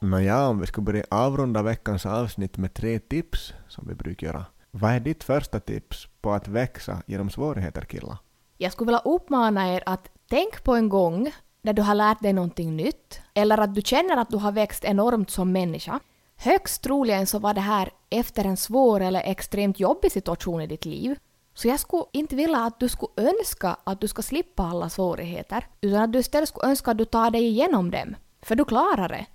Nåja, 0.00 0.48
om 0.48 0.60
vi 0.60 0.66
skulle 0.66 0.84
börja 0.84 1.04
avrunda 1.10 1.62
veckans 1.62 2.06
avsnitt 2.06 2.56
med 2.56 2.74
tre 2.74 2.98
tips, 2.98 3.54
som 3.68 3.88
vi 3.88 3.94
brukar 3.94 4.26
göra. 4.26 4.44
Vad 4.70 4.92
är 4.92 5.00
ditt 5.00 5.24
första 5.24 5.60
tips 5.60 6.08
på 6.20 6.32
att 6.32 6.48
växa 6.48 7.02
genom 7.06 7.30
svårigheter, 7.30 7.82
Killa? 7.82 8.18
Jag 8.58 8.72
skulle 8.72 8.86
vilja 8.86 9.02
uppmana 9.04 9.74
er 9.74 9.82
att 9.86 10.10
tänk 10.28 10.64
på 10.64 10.74
en 10.74 10.88
gång 10.88 11.32
där 11.62 11.72
du 11.72 11.82
har 11.82 11.94
lärt 11.94 12.22
dig 12.22 12.32
någonting 12.32 12.76
nytt, 12.76 13.20
eller 13.34 13.58
att 13.58 13.74
du 13.74 13.82
känner 13.82 14.16
att 14.16 14.30
du 14.30 14.36
har 14.36 14.52
växt 14.52 14.84
enormt 14.84 15.30
som 15.30 15.52
människa. 15.52 16.00
Högst 16.36 16.82
troligen 16.82 17.26
så 17.26 17.38
var 17.38 17.54
det 17.54 17.60
här 17.60 17.90
efter 18.10 18.44
en 18.44 18.56
svår 18.56 19.00
eller 19.00 19.20
extremt 19.20 19.80
jobbig 19.80 20.12
situation 20.12 20.60
i 20.60 20.66
ditt 20.66 20.84
liv. 20.84 21.18
Så 21.54 21.68
jag 21.68 21.80
skulle 21.80 22.04
inte 22.12 22.36
vilja 22.36 22.58
att 22.58 22.80
du 22.80 22.88
skulle 22.88 23.12
önska 23.16 23.76
att 23.84 24.00
du 24.00 24.08
ska 24.08 24.22
slippa 24.22 24.62
alla 24.62 24.88
svårigheter, 24.88 25.66
utan 25.80 26.02
att 26.02 26.12
du 26.12 26.18
istället 26.18 26.48
skulle 26.48 26.70
önska 26.70 26.90
att 26.90 26.98
du 26.98 27.04
tar 27.04 27.30
dig 27.30 27.44
igenom 27.44 27.90
dem. 27.90 28.16
För 28.42 28.54
du 28.54 28.64
klarar 28.64 29.08
det. 29.08 29.26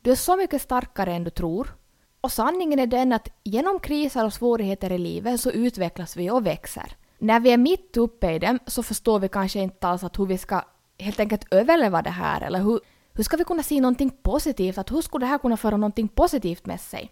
Du 0.00 0.10
är 0.10 0.16
så 0.16 0.36
mycket 0.36 0.62
starkare 0.62 1.12
än 1.12 1.24
du 1.24 1.30
tror. 1.30 1.74
Och 2.20 2.32
sanningen 2.32 2.78
är 2.78 2.86
den 2.86 3.12
att 3.12 3.28
genom 3.44 3.80
kriser 3.80 4.24
och 4.24 4.32
svårigheter 4.32 4.92
i 4.92 4.98
livet 4.98 5.40
så 5.40 5.50
utvecklas 5.50 6.16
vi 6.16 6.30
och 6.30 6.46
växer. 6.46 6.96
När 7.18 7.40
vi 7.40 7.50
är 7.50 7.58
mitt 7.58 7.96
uppe 7.96 8.32
i 8.32 8.38
dem 8.38 8.58
så 8.66 8.82
förstår 8.82 9.18
vi 9.18 9.28
kanske 9.28 9.60
inte 9.60 9.88
alls 9.88 10.04
att 10.04 10.18
hur 10.18 10.26
vi 10.26 10.38
ska 10.38 10.62
helt 10.98 11.20
enkelt 11.20 11.46
överleva 11.50 12.02
det 12.02 12.10
här 12.10 12.40
eller 12.40 12.62
hur, 12.62 12.80
hur 13.12 13.24
ska 13.24 13.36
vi 13.36 13.44
kunna 13.44 13.62
se 13.62 13.80
någonting 13.80 14.10
positivt, 14.10 14.78
att 14.78 14.92
hur 14.92 15.00
skulle 15.00 15.26
det 15.26 15.30
här 15.30 15.38
kunna 15.38 15.56
föra 15.56 15.76
någonting 15.76 16.08
positivt 16.08 16.66
med 16.66 16.80
sig? 16.80 17.10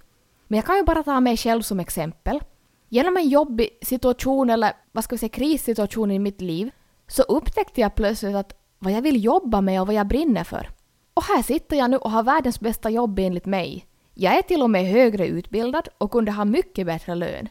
Men 0.49 0.57
jag 0.57 0.67
kan 0.67 0.77
ju 0.77 0.83
bara 0.83 1.03
ta 1.03 1.21
mig 1.21 1.37
själv 1.37 1.63
som 1.63 1.81
exempel. 1.81 2.41
Genom 2.89 3.17
en 3.17 3.29
jobbig 3.29 3.79
situation 3.83 4.51
eller 4.51 4.73
vad 4.93 5.05
ska 5.05 5.15
vi 5.15 5.19
säga 5.19 5.29
krissituation 5.29 6.11
i 6.11 6.19
mitt 6.19 6.41
liv 6.41 6.71
så 7.07 7.23
upptäckte 7.23 7.81
jag 7.81 7.95
plötsligt 7.95 8.37
att 8.37 8.53
vad 8.79 8.93
jag 8.93 9.03
vill 9.03 9.25
jobba 9.25 9.61
med 9.61 9.81
och 9.81 9.87
vad 9.87 9.97
jag 9.97 10.07
brinner 10.07 10.45
för. 10.45 10.71
Och 11.15 11.25
här 11.25 11.43
sitter 11.43 11.77
jag 11.77 11.91
nu 11.91 11.97
och 11.97 12.11
har 12.11 12.23
världens 12.23 12.61
bästa 12.61 12.91
jobb 12.91 13.19
enligt 13.19 13.47
mig. 13.47 13.87
Jag 14.15 14.39
är 14.39 14.43
till 14.43 14.63
och 14.63 14.71
med 14.71 14.87
högre 14.87 15.27
utbildad 15.27 15.89
och 15.99 16.11
kunde 16.11 16.33
ha 16.33 16.45
mycket 16.45 16.87
bättre 16.87 17.15
lön. 17.15 17.49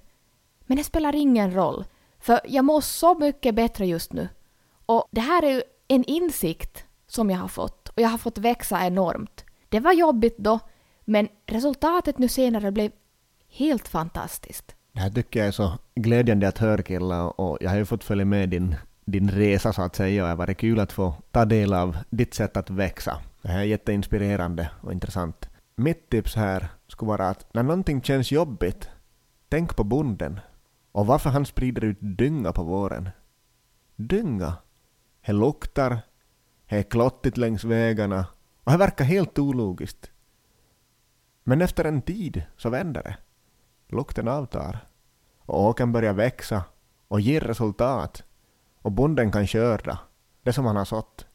Men 0.66 0.78
det 0.78 0.84
spelar 0.84 1.16
ingen 1.16 1.54
roll, 1.54 1.86
för 2.20 2.40
jag 2.46 2.66
mår 2.66 2.82
så 2.82 3.16
mycket 3.16 3.56
bättre 3.56 3.88
just 3.88 4.14
nu. 4.14 4.30
Och 4.86 5.08
det 5.12 5.22
här 5.22 5.44
är 5.44 5.50
ju 5.50 5.62
en 5.90 6.04
insikt 6.04 6.84
som 7.08 7.30
jag 7.30 7.38
har 7.38 7.48
fått 7.48 7.90
och 7.90 8.02
jag 8.02 8.10
har 8.10 8.18
fått 8.18 8.38
växa 8.38 8.86
enormt. 8.86 9.46
Det 9.70 9.80
var 9.80 9.94
jobbigt 9.94 10.38
då, 10.38 10.60
men 11.06 11.28
resultatet 11.46 12.18
nu 12.18 12.28
senare 12.28 12.72
blev 12.72 12.92
helt 13.50 13.88
fantastiskt. 13.88 14.76
Det 14.92 15.00
här 15.00 15.10
tycker 15.10 15.40
jag 15.40 15.48
är 15.48 15.52
så 15.52 15.72
glädjande 15.96 16.48
att 16.48 16.58
höra 16.58 16.82
Killa 16.82 17.24
och 17.30 17.58
jag 17.62 17.70
har 17.70 17.78
ju 17.78 17.86
fått 17.86 18.04
följa 18.04 18.26
med 18.26 18.50
din, 18.50 18.76
din 19.06 19.32
resa 19.32 19.74
så 19.74 19.82
att 19.82 19.96
säga 19.96 20.24
och 20.24 20.28
det 20.28 20.32
har 20.32 20.38
varit 20.38 20.58
kul 20.58 20.80
att 20.80 20.92
få 20.92 21.14
ta 21.32 21.46
del 21.46 21.74
av 21.74 21.98
ditt 22.10 22.34
sätt 22.34 22.58
att 22.58 22.70
växa. 22.70 23.20
Det 23.42 23.48
här 23.48 23.60
är 23.60 23.64
jätteinspirerande 23.64 24.70
och 24.82 24.94
intressant. 24.94 25.50
Mitt 25.76 26.10
tips 26.10 26.36
här 26.36 26.68
skulle 26.88 27.10
vara 27.10 27.30
att 27.30 27.54
när 27.54 27.64
någonting 27.64 28.02
känns 28.02 28.32
jobbigt, 28.32 28.90
tänk 29.50 29.76
på 29.76 29.84
bonden 29.84 30.40
och 30.92 31.06
varför 31.08 31.30
han 31.30 31.46
sprider 31.46 31.84
ut 31.84 31.98
dynga 32.00 32.52
på 32.52 32.64
våren. 32.64 33.10
Dynga? 33.96 34.54
Det 35.30 35.34
luktar, 35.34 36.00
det 36.70 36.78
är 36.78 36.84
klottigt 36.84 37.38
längs 37.38 37.64
vägarna 37.64 38.28
och 38.64 38.72
det 38.72 38.78
verkar 38.78 39.06
helt 39.06 39.40
ologiskt. 39.40 40.12
Men 41.44 41.62
efter 41.62 41.86
en 41.86 42.02
tid 42.02 42.44
så 42.58 42.70
vänder 42.70 43.04
det. 43.04 43.18
Lukten 43.88 44.28
avtar 44.28 44.80
och 45.40 45.64
åken 45.64 45.92
börjar 45.92 46.14
växa 46.14 46.64
och 47.08 47.22
ger 47.22 47.42
resultat 47.42 48.24
och 48.82 48.92
bonden 48.92 49.32
kan 49.32 49.48
skörda 49.48 50.00
det 50.44 50.54
som 50.54 50.66
han 50.66 50.76
har 50.76 50.86
sått. 50.86 51.26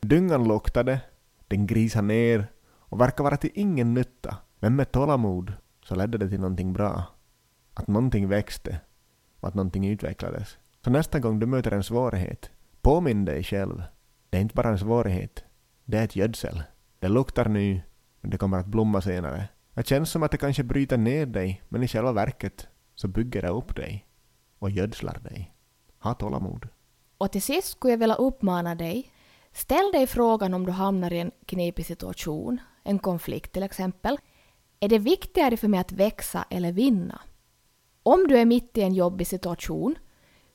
Dyngan 0.00 0.48
luktade 0.48 1.00
den 1.48 1.66
grisade 1.66 2.06
ner 2.06 2.46
och 2.78 3.00
verkar 3.00 3.24
vara 3.24 3.36
till 3.36 3.50
ingen 3.54 3.94
nytta. 3.94 4.36
Men 4.58 4.76
med 4.76 4.92
tålamod 4.92 5.52
så 5.84 5.94
ledde 5.94 6.18
det 6.18 6.28
till 6.28 6.40
någonting 6.40 6.72
bra. 6.72 7.02
Att 7.74 7.88
någonting 7.88 8.28
växte 8.28 8.80
och 9.40 9.48
att 9.48 9.54
någonting 9.54 9.86
utvecklades. 9.86 10.58
Så 10.84 10.90
nästa 10.90 11.18
gång 11.18 11.38
du 11.38 11.46
möter 11.46 11.72
en 11.72 11.84
svårighet, 11.84 12.50
påminn 12.86 13.24
dig 13.24 13.44
själv. 13.44 13.82
Det 14.30 14.36
är 14.36 14.40
inte 14.40 14.54
bara 14.54 14.68
en 14.68 14.78
svårighet. 14.78 15.44
Det 15.84 15.98
är 15.98 16.04
ett 16.04 16.16
gödsel. 16.16 16.62
Det 16.98 17.08
luktar 17.08 17.48
nu, 17.48 17.80
men 18.20 18.30
det 18.30 18.38
kommer 18.38 18.58
att 18.58 18.66
blomma 18.66 19.00
senare. 19.00 19.48
Det 19.74 19.86
känns 19.86 20.10
som 20.10 20.22
att 20.22 20.30
det 20.30 20.38
kanske 20.38 20.62
bryter 20.64 20.96
ner 20.96 21.26
dig, 21.26 21.62
men 21.68 21.82
i 21.82 21.88
själva 21.88 22.12
verket 22.12 22.68
så 22.94 23.08
bygger 23.08 23.42
det 23.42 23.48
upp 23.48 23.76
dig 23.76 24.06
och 24.58 24.70
gödslar 24.70 25.18
dig. 25.18 25.54
Ha 25.98 26.14
tålamod. 26.14 26.68
Och 27.18 27.32
till 27.32 27.42
sist 27.42 27.68
skulle 27.68 27.92
jag 27.92 27.98
vilja 27.98 28.14
uppmana 28.14 28.74
dig 28.74 29.12
Ställ 29.52 29.90
dig 29.92 30.06
frågan 30.06 30.54
om 30.54 30.66
du 30.66 30.72
hamnar 30.72 31.12
i 31.12 31.20
en 31.20 31.30
knepig 31.46 31.86
situation, 31.86 32.60
en 32.82 32.98
konflikt 32.98 33.52
till 33.52 33.62
exempel. 33.62 34.18
Är 34.80 34.88
det 34.88 34.98
viktigare 34.98 35.56
för 35.56 35.68
mig 35.68 35.80
att 35.80 35.92
växa 35.92 36.44
eller 36.50 36.72
vinna? 36.72 37.20
Om 38.02 38.26
du 38.28 38.38
är 38.38 38.44
mitt 38.44 38.78
i 38.78 38.82
en 38.82 38.94
jobbig 38.94 39.26
situation, 39.26 39.98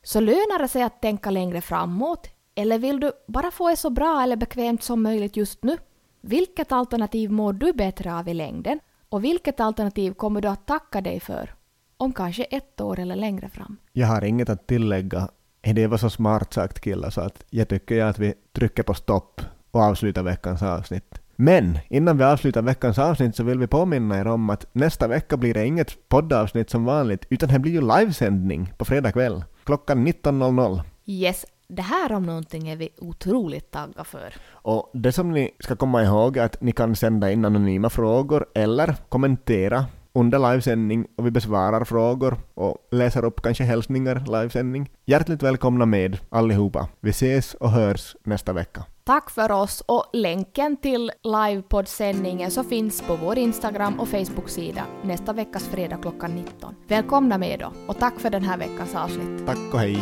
så 0.04 0.20
lönar 0.20 0.60
det 0.60 0.68
sig 0.68 0.84
att 0.84 1.02
tänka 1.02 1.30
längre 1.30 1.62
framåt 1.62 2.30
eller 2.56 2.80
vill 2.80 3.00
du 3.00 3.12
bara 3.28 3.52
få 3.52 3.70
det 3.70 3.76
så 3.76 3.90
bra 3.90 4.22
eller 4.24 4.36
bekvämt 4.36 4.84
som 4.84 5.04
möjligt 5.04 5.38
just 5.38 5.64
nu? 5.64 5.78
Vilket 6.22 6.72
alternativ 6.72 7.32
mår 7.32 7.54
du 7.54 7.74
bättre 7.74 8.14
av 8.14 8.28
i 8.28 8.34
längden? 8.34 8.80
Och 9.10 9.24
vilket 9.24 9.60
alternativ 9.60 10.14
kommer 10.14 10.42
du 10.42 10.48
att 10.48 10.68
tacka 10.68 11.02
dig 11.02 11.20
för? 11.20 11.54
Om 11.98 12.14
kanske 12.14 12.44
ett 12.44 12.82
år 12.82 13.00
eller 13.00 13.16
längre 13.16 13.50
fram. 13.50 13.78
Jag 13.94 14.08
har 14.08 14.24
inget 14.24 14.50
att 14.50 14.68
tillägga 14.68 15.30
det 15.62 15.88
var 15.88 15.98
så 15.98 16.10
smart 16.10 16.54
sagt 16.54 16.80
killar 16.80 17.10
så 17.10 17.22
att 17.22 17.44
jag 17.50 17.68
tycker 17.70 18.04
att 18.04 18.20
vi 18.20 18.34
trycker 18.52 18.84
på 18.84 18.94
stopp 18.94 19.42
och 19.72 19.82
avslutar 19.82 20.24
veckans 20.24 20.62
avsnitt. 20.62 21.22
Men 21.36 21.80
innan 21.90 22.18
vi 22.18 22.24
avslutar 22.24 22.62
veckans 22.62 23.00
avsnitt 23.00 23.36
så 23.36 23.44
vill 23.44 23.60
vi 23.60 23.68
påminna 23.68 24.20
er 24.20 24.28
om 24.28 24.50
att 24.50 24.66
nästa 24.72 25.08
vecka 25.08 25.38
blir 25.38 25.54
det 25.54 25.66
inget 25.66 26.10
poddavsnitt 26.10 26.70
som 26.70 26.86
vanligt 26.86 27.26
utan 27.30 27.50
det 27.50 27.60
blir 27.60 27.72
ju 27.72 27.82
livesändning 27.82 28.74
på 28.78 28.86
fredag 28.86 29.12
kväll 29.12 29.44
klockan 29.64 30.08
19.00. 30.08 30.82
Yes, 31.06 31.46
det 31.68 31.82
här 31.82 32.12
om 32.12 32.24
någonting 32.24 32.70
är 32.70 32.76
vi 32.76 32.90
otroligt 32.98 33.72
tagga 33.72 34.04
för. 34.04 34.34
Och 34.52 34.90
det 34.94 35.12
som 35.12 35.32
ni 35.32 35.52
ska 35.60 35.76
komma 35.76 36.04
ihåg 36.04 36.38
är 36.38 36.44
att 36.46 36.62
ni 36.62 36.72
kan 36.72 36.96
sända 36.96 37.32
in 37.32 37.46
anonyma 37.46 37.90
frågor 37.90 38.46
eller 38.56 38.96
kommentera 39.10 39.86
under 40.14 40.52
livesändning 40.52 41.08
och 41.18 41.26
vi 41.26 41.32
besvarar 41.32 41.84
frågor 41.84 42.38
och 42.54 42.78
läser 42.92 43.26
upp 43.26 43.42
kanske 43.42 43.64
hälsningar 43.64 44.24
livesändning. 44.28 44.90
Hjärtligt 45.06 45.44
välkomna 45.44 45.86
med 45.86 46.18
allihopa. 46.30 46.88
Vi 47.00 47.10
ses 47.10 47.54
och 47.54 47.72
hörs 47.72 48.16
nästa 48.24 48.54
vecka. 48.54 48.84
Tack 49.04 49.30
för 49.30 49.52
oss 49.52 49.84
och 49.88 50.06
länken 50.14 50.78
till 50.78 51.12
livepoddsändningen 51.24 52.52
så 52.52 52.64
finns 52.64 53.02
på 53.02 53.16
vår 53.16 53.38
Instagram 53.38 54.00
och 54.00 54.08
Facebook-sida 54.08 54.84
nästa 55.04 55.34
veckas 55.34 55.64
fredag 55.64 55.98
klockan 56.02 56.32
19. 56.32 56.76
Välkomna 56.88 57.38
med 57.38 57.60
då 57.60 57.72
och 57.88 58.00
tack 58.00 58.20
för 58.20 58.30
den 58.30 58.44
här 58.44 58.58
veckans 58.58 58.96
avsnitt. 58.96 59.46
Tack 59.48 59.74
och 59.74 59.80
hej. 59.80 59.98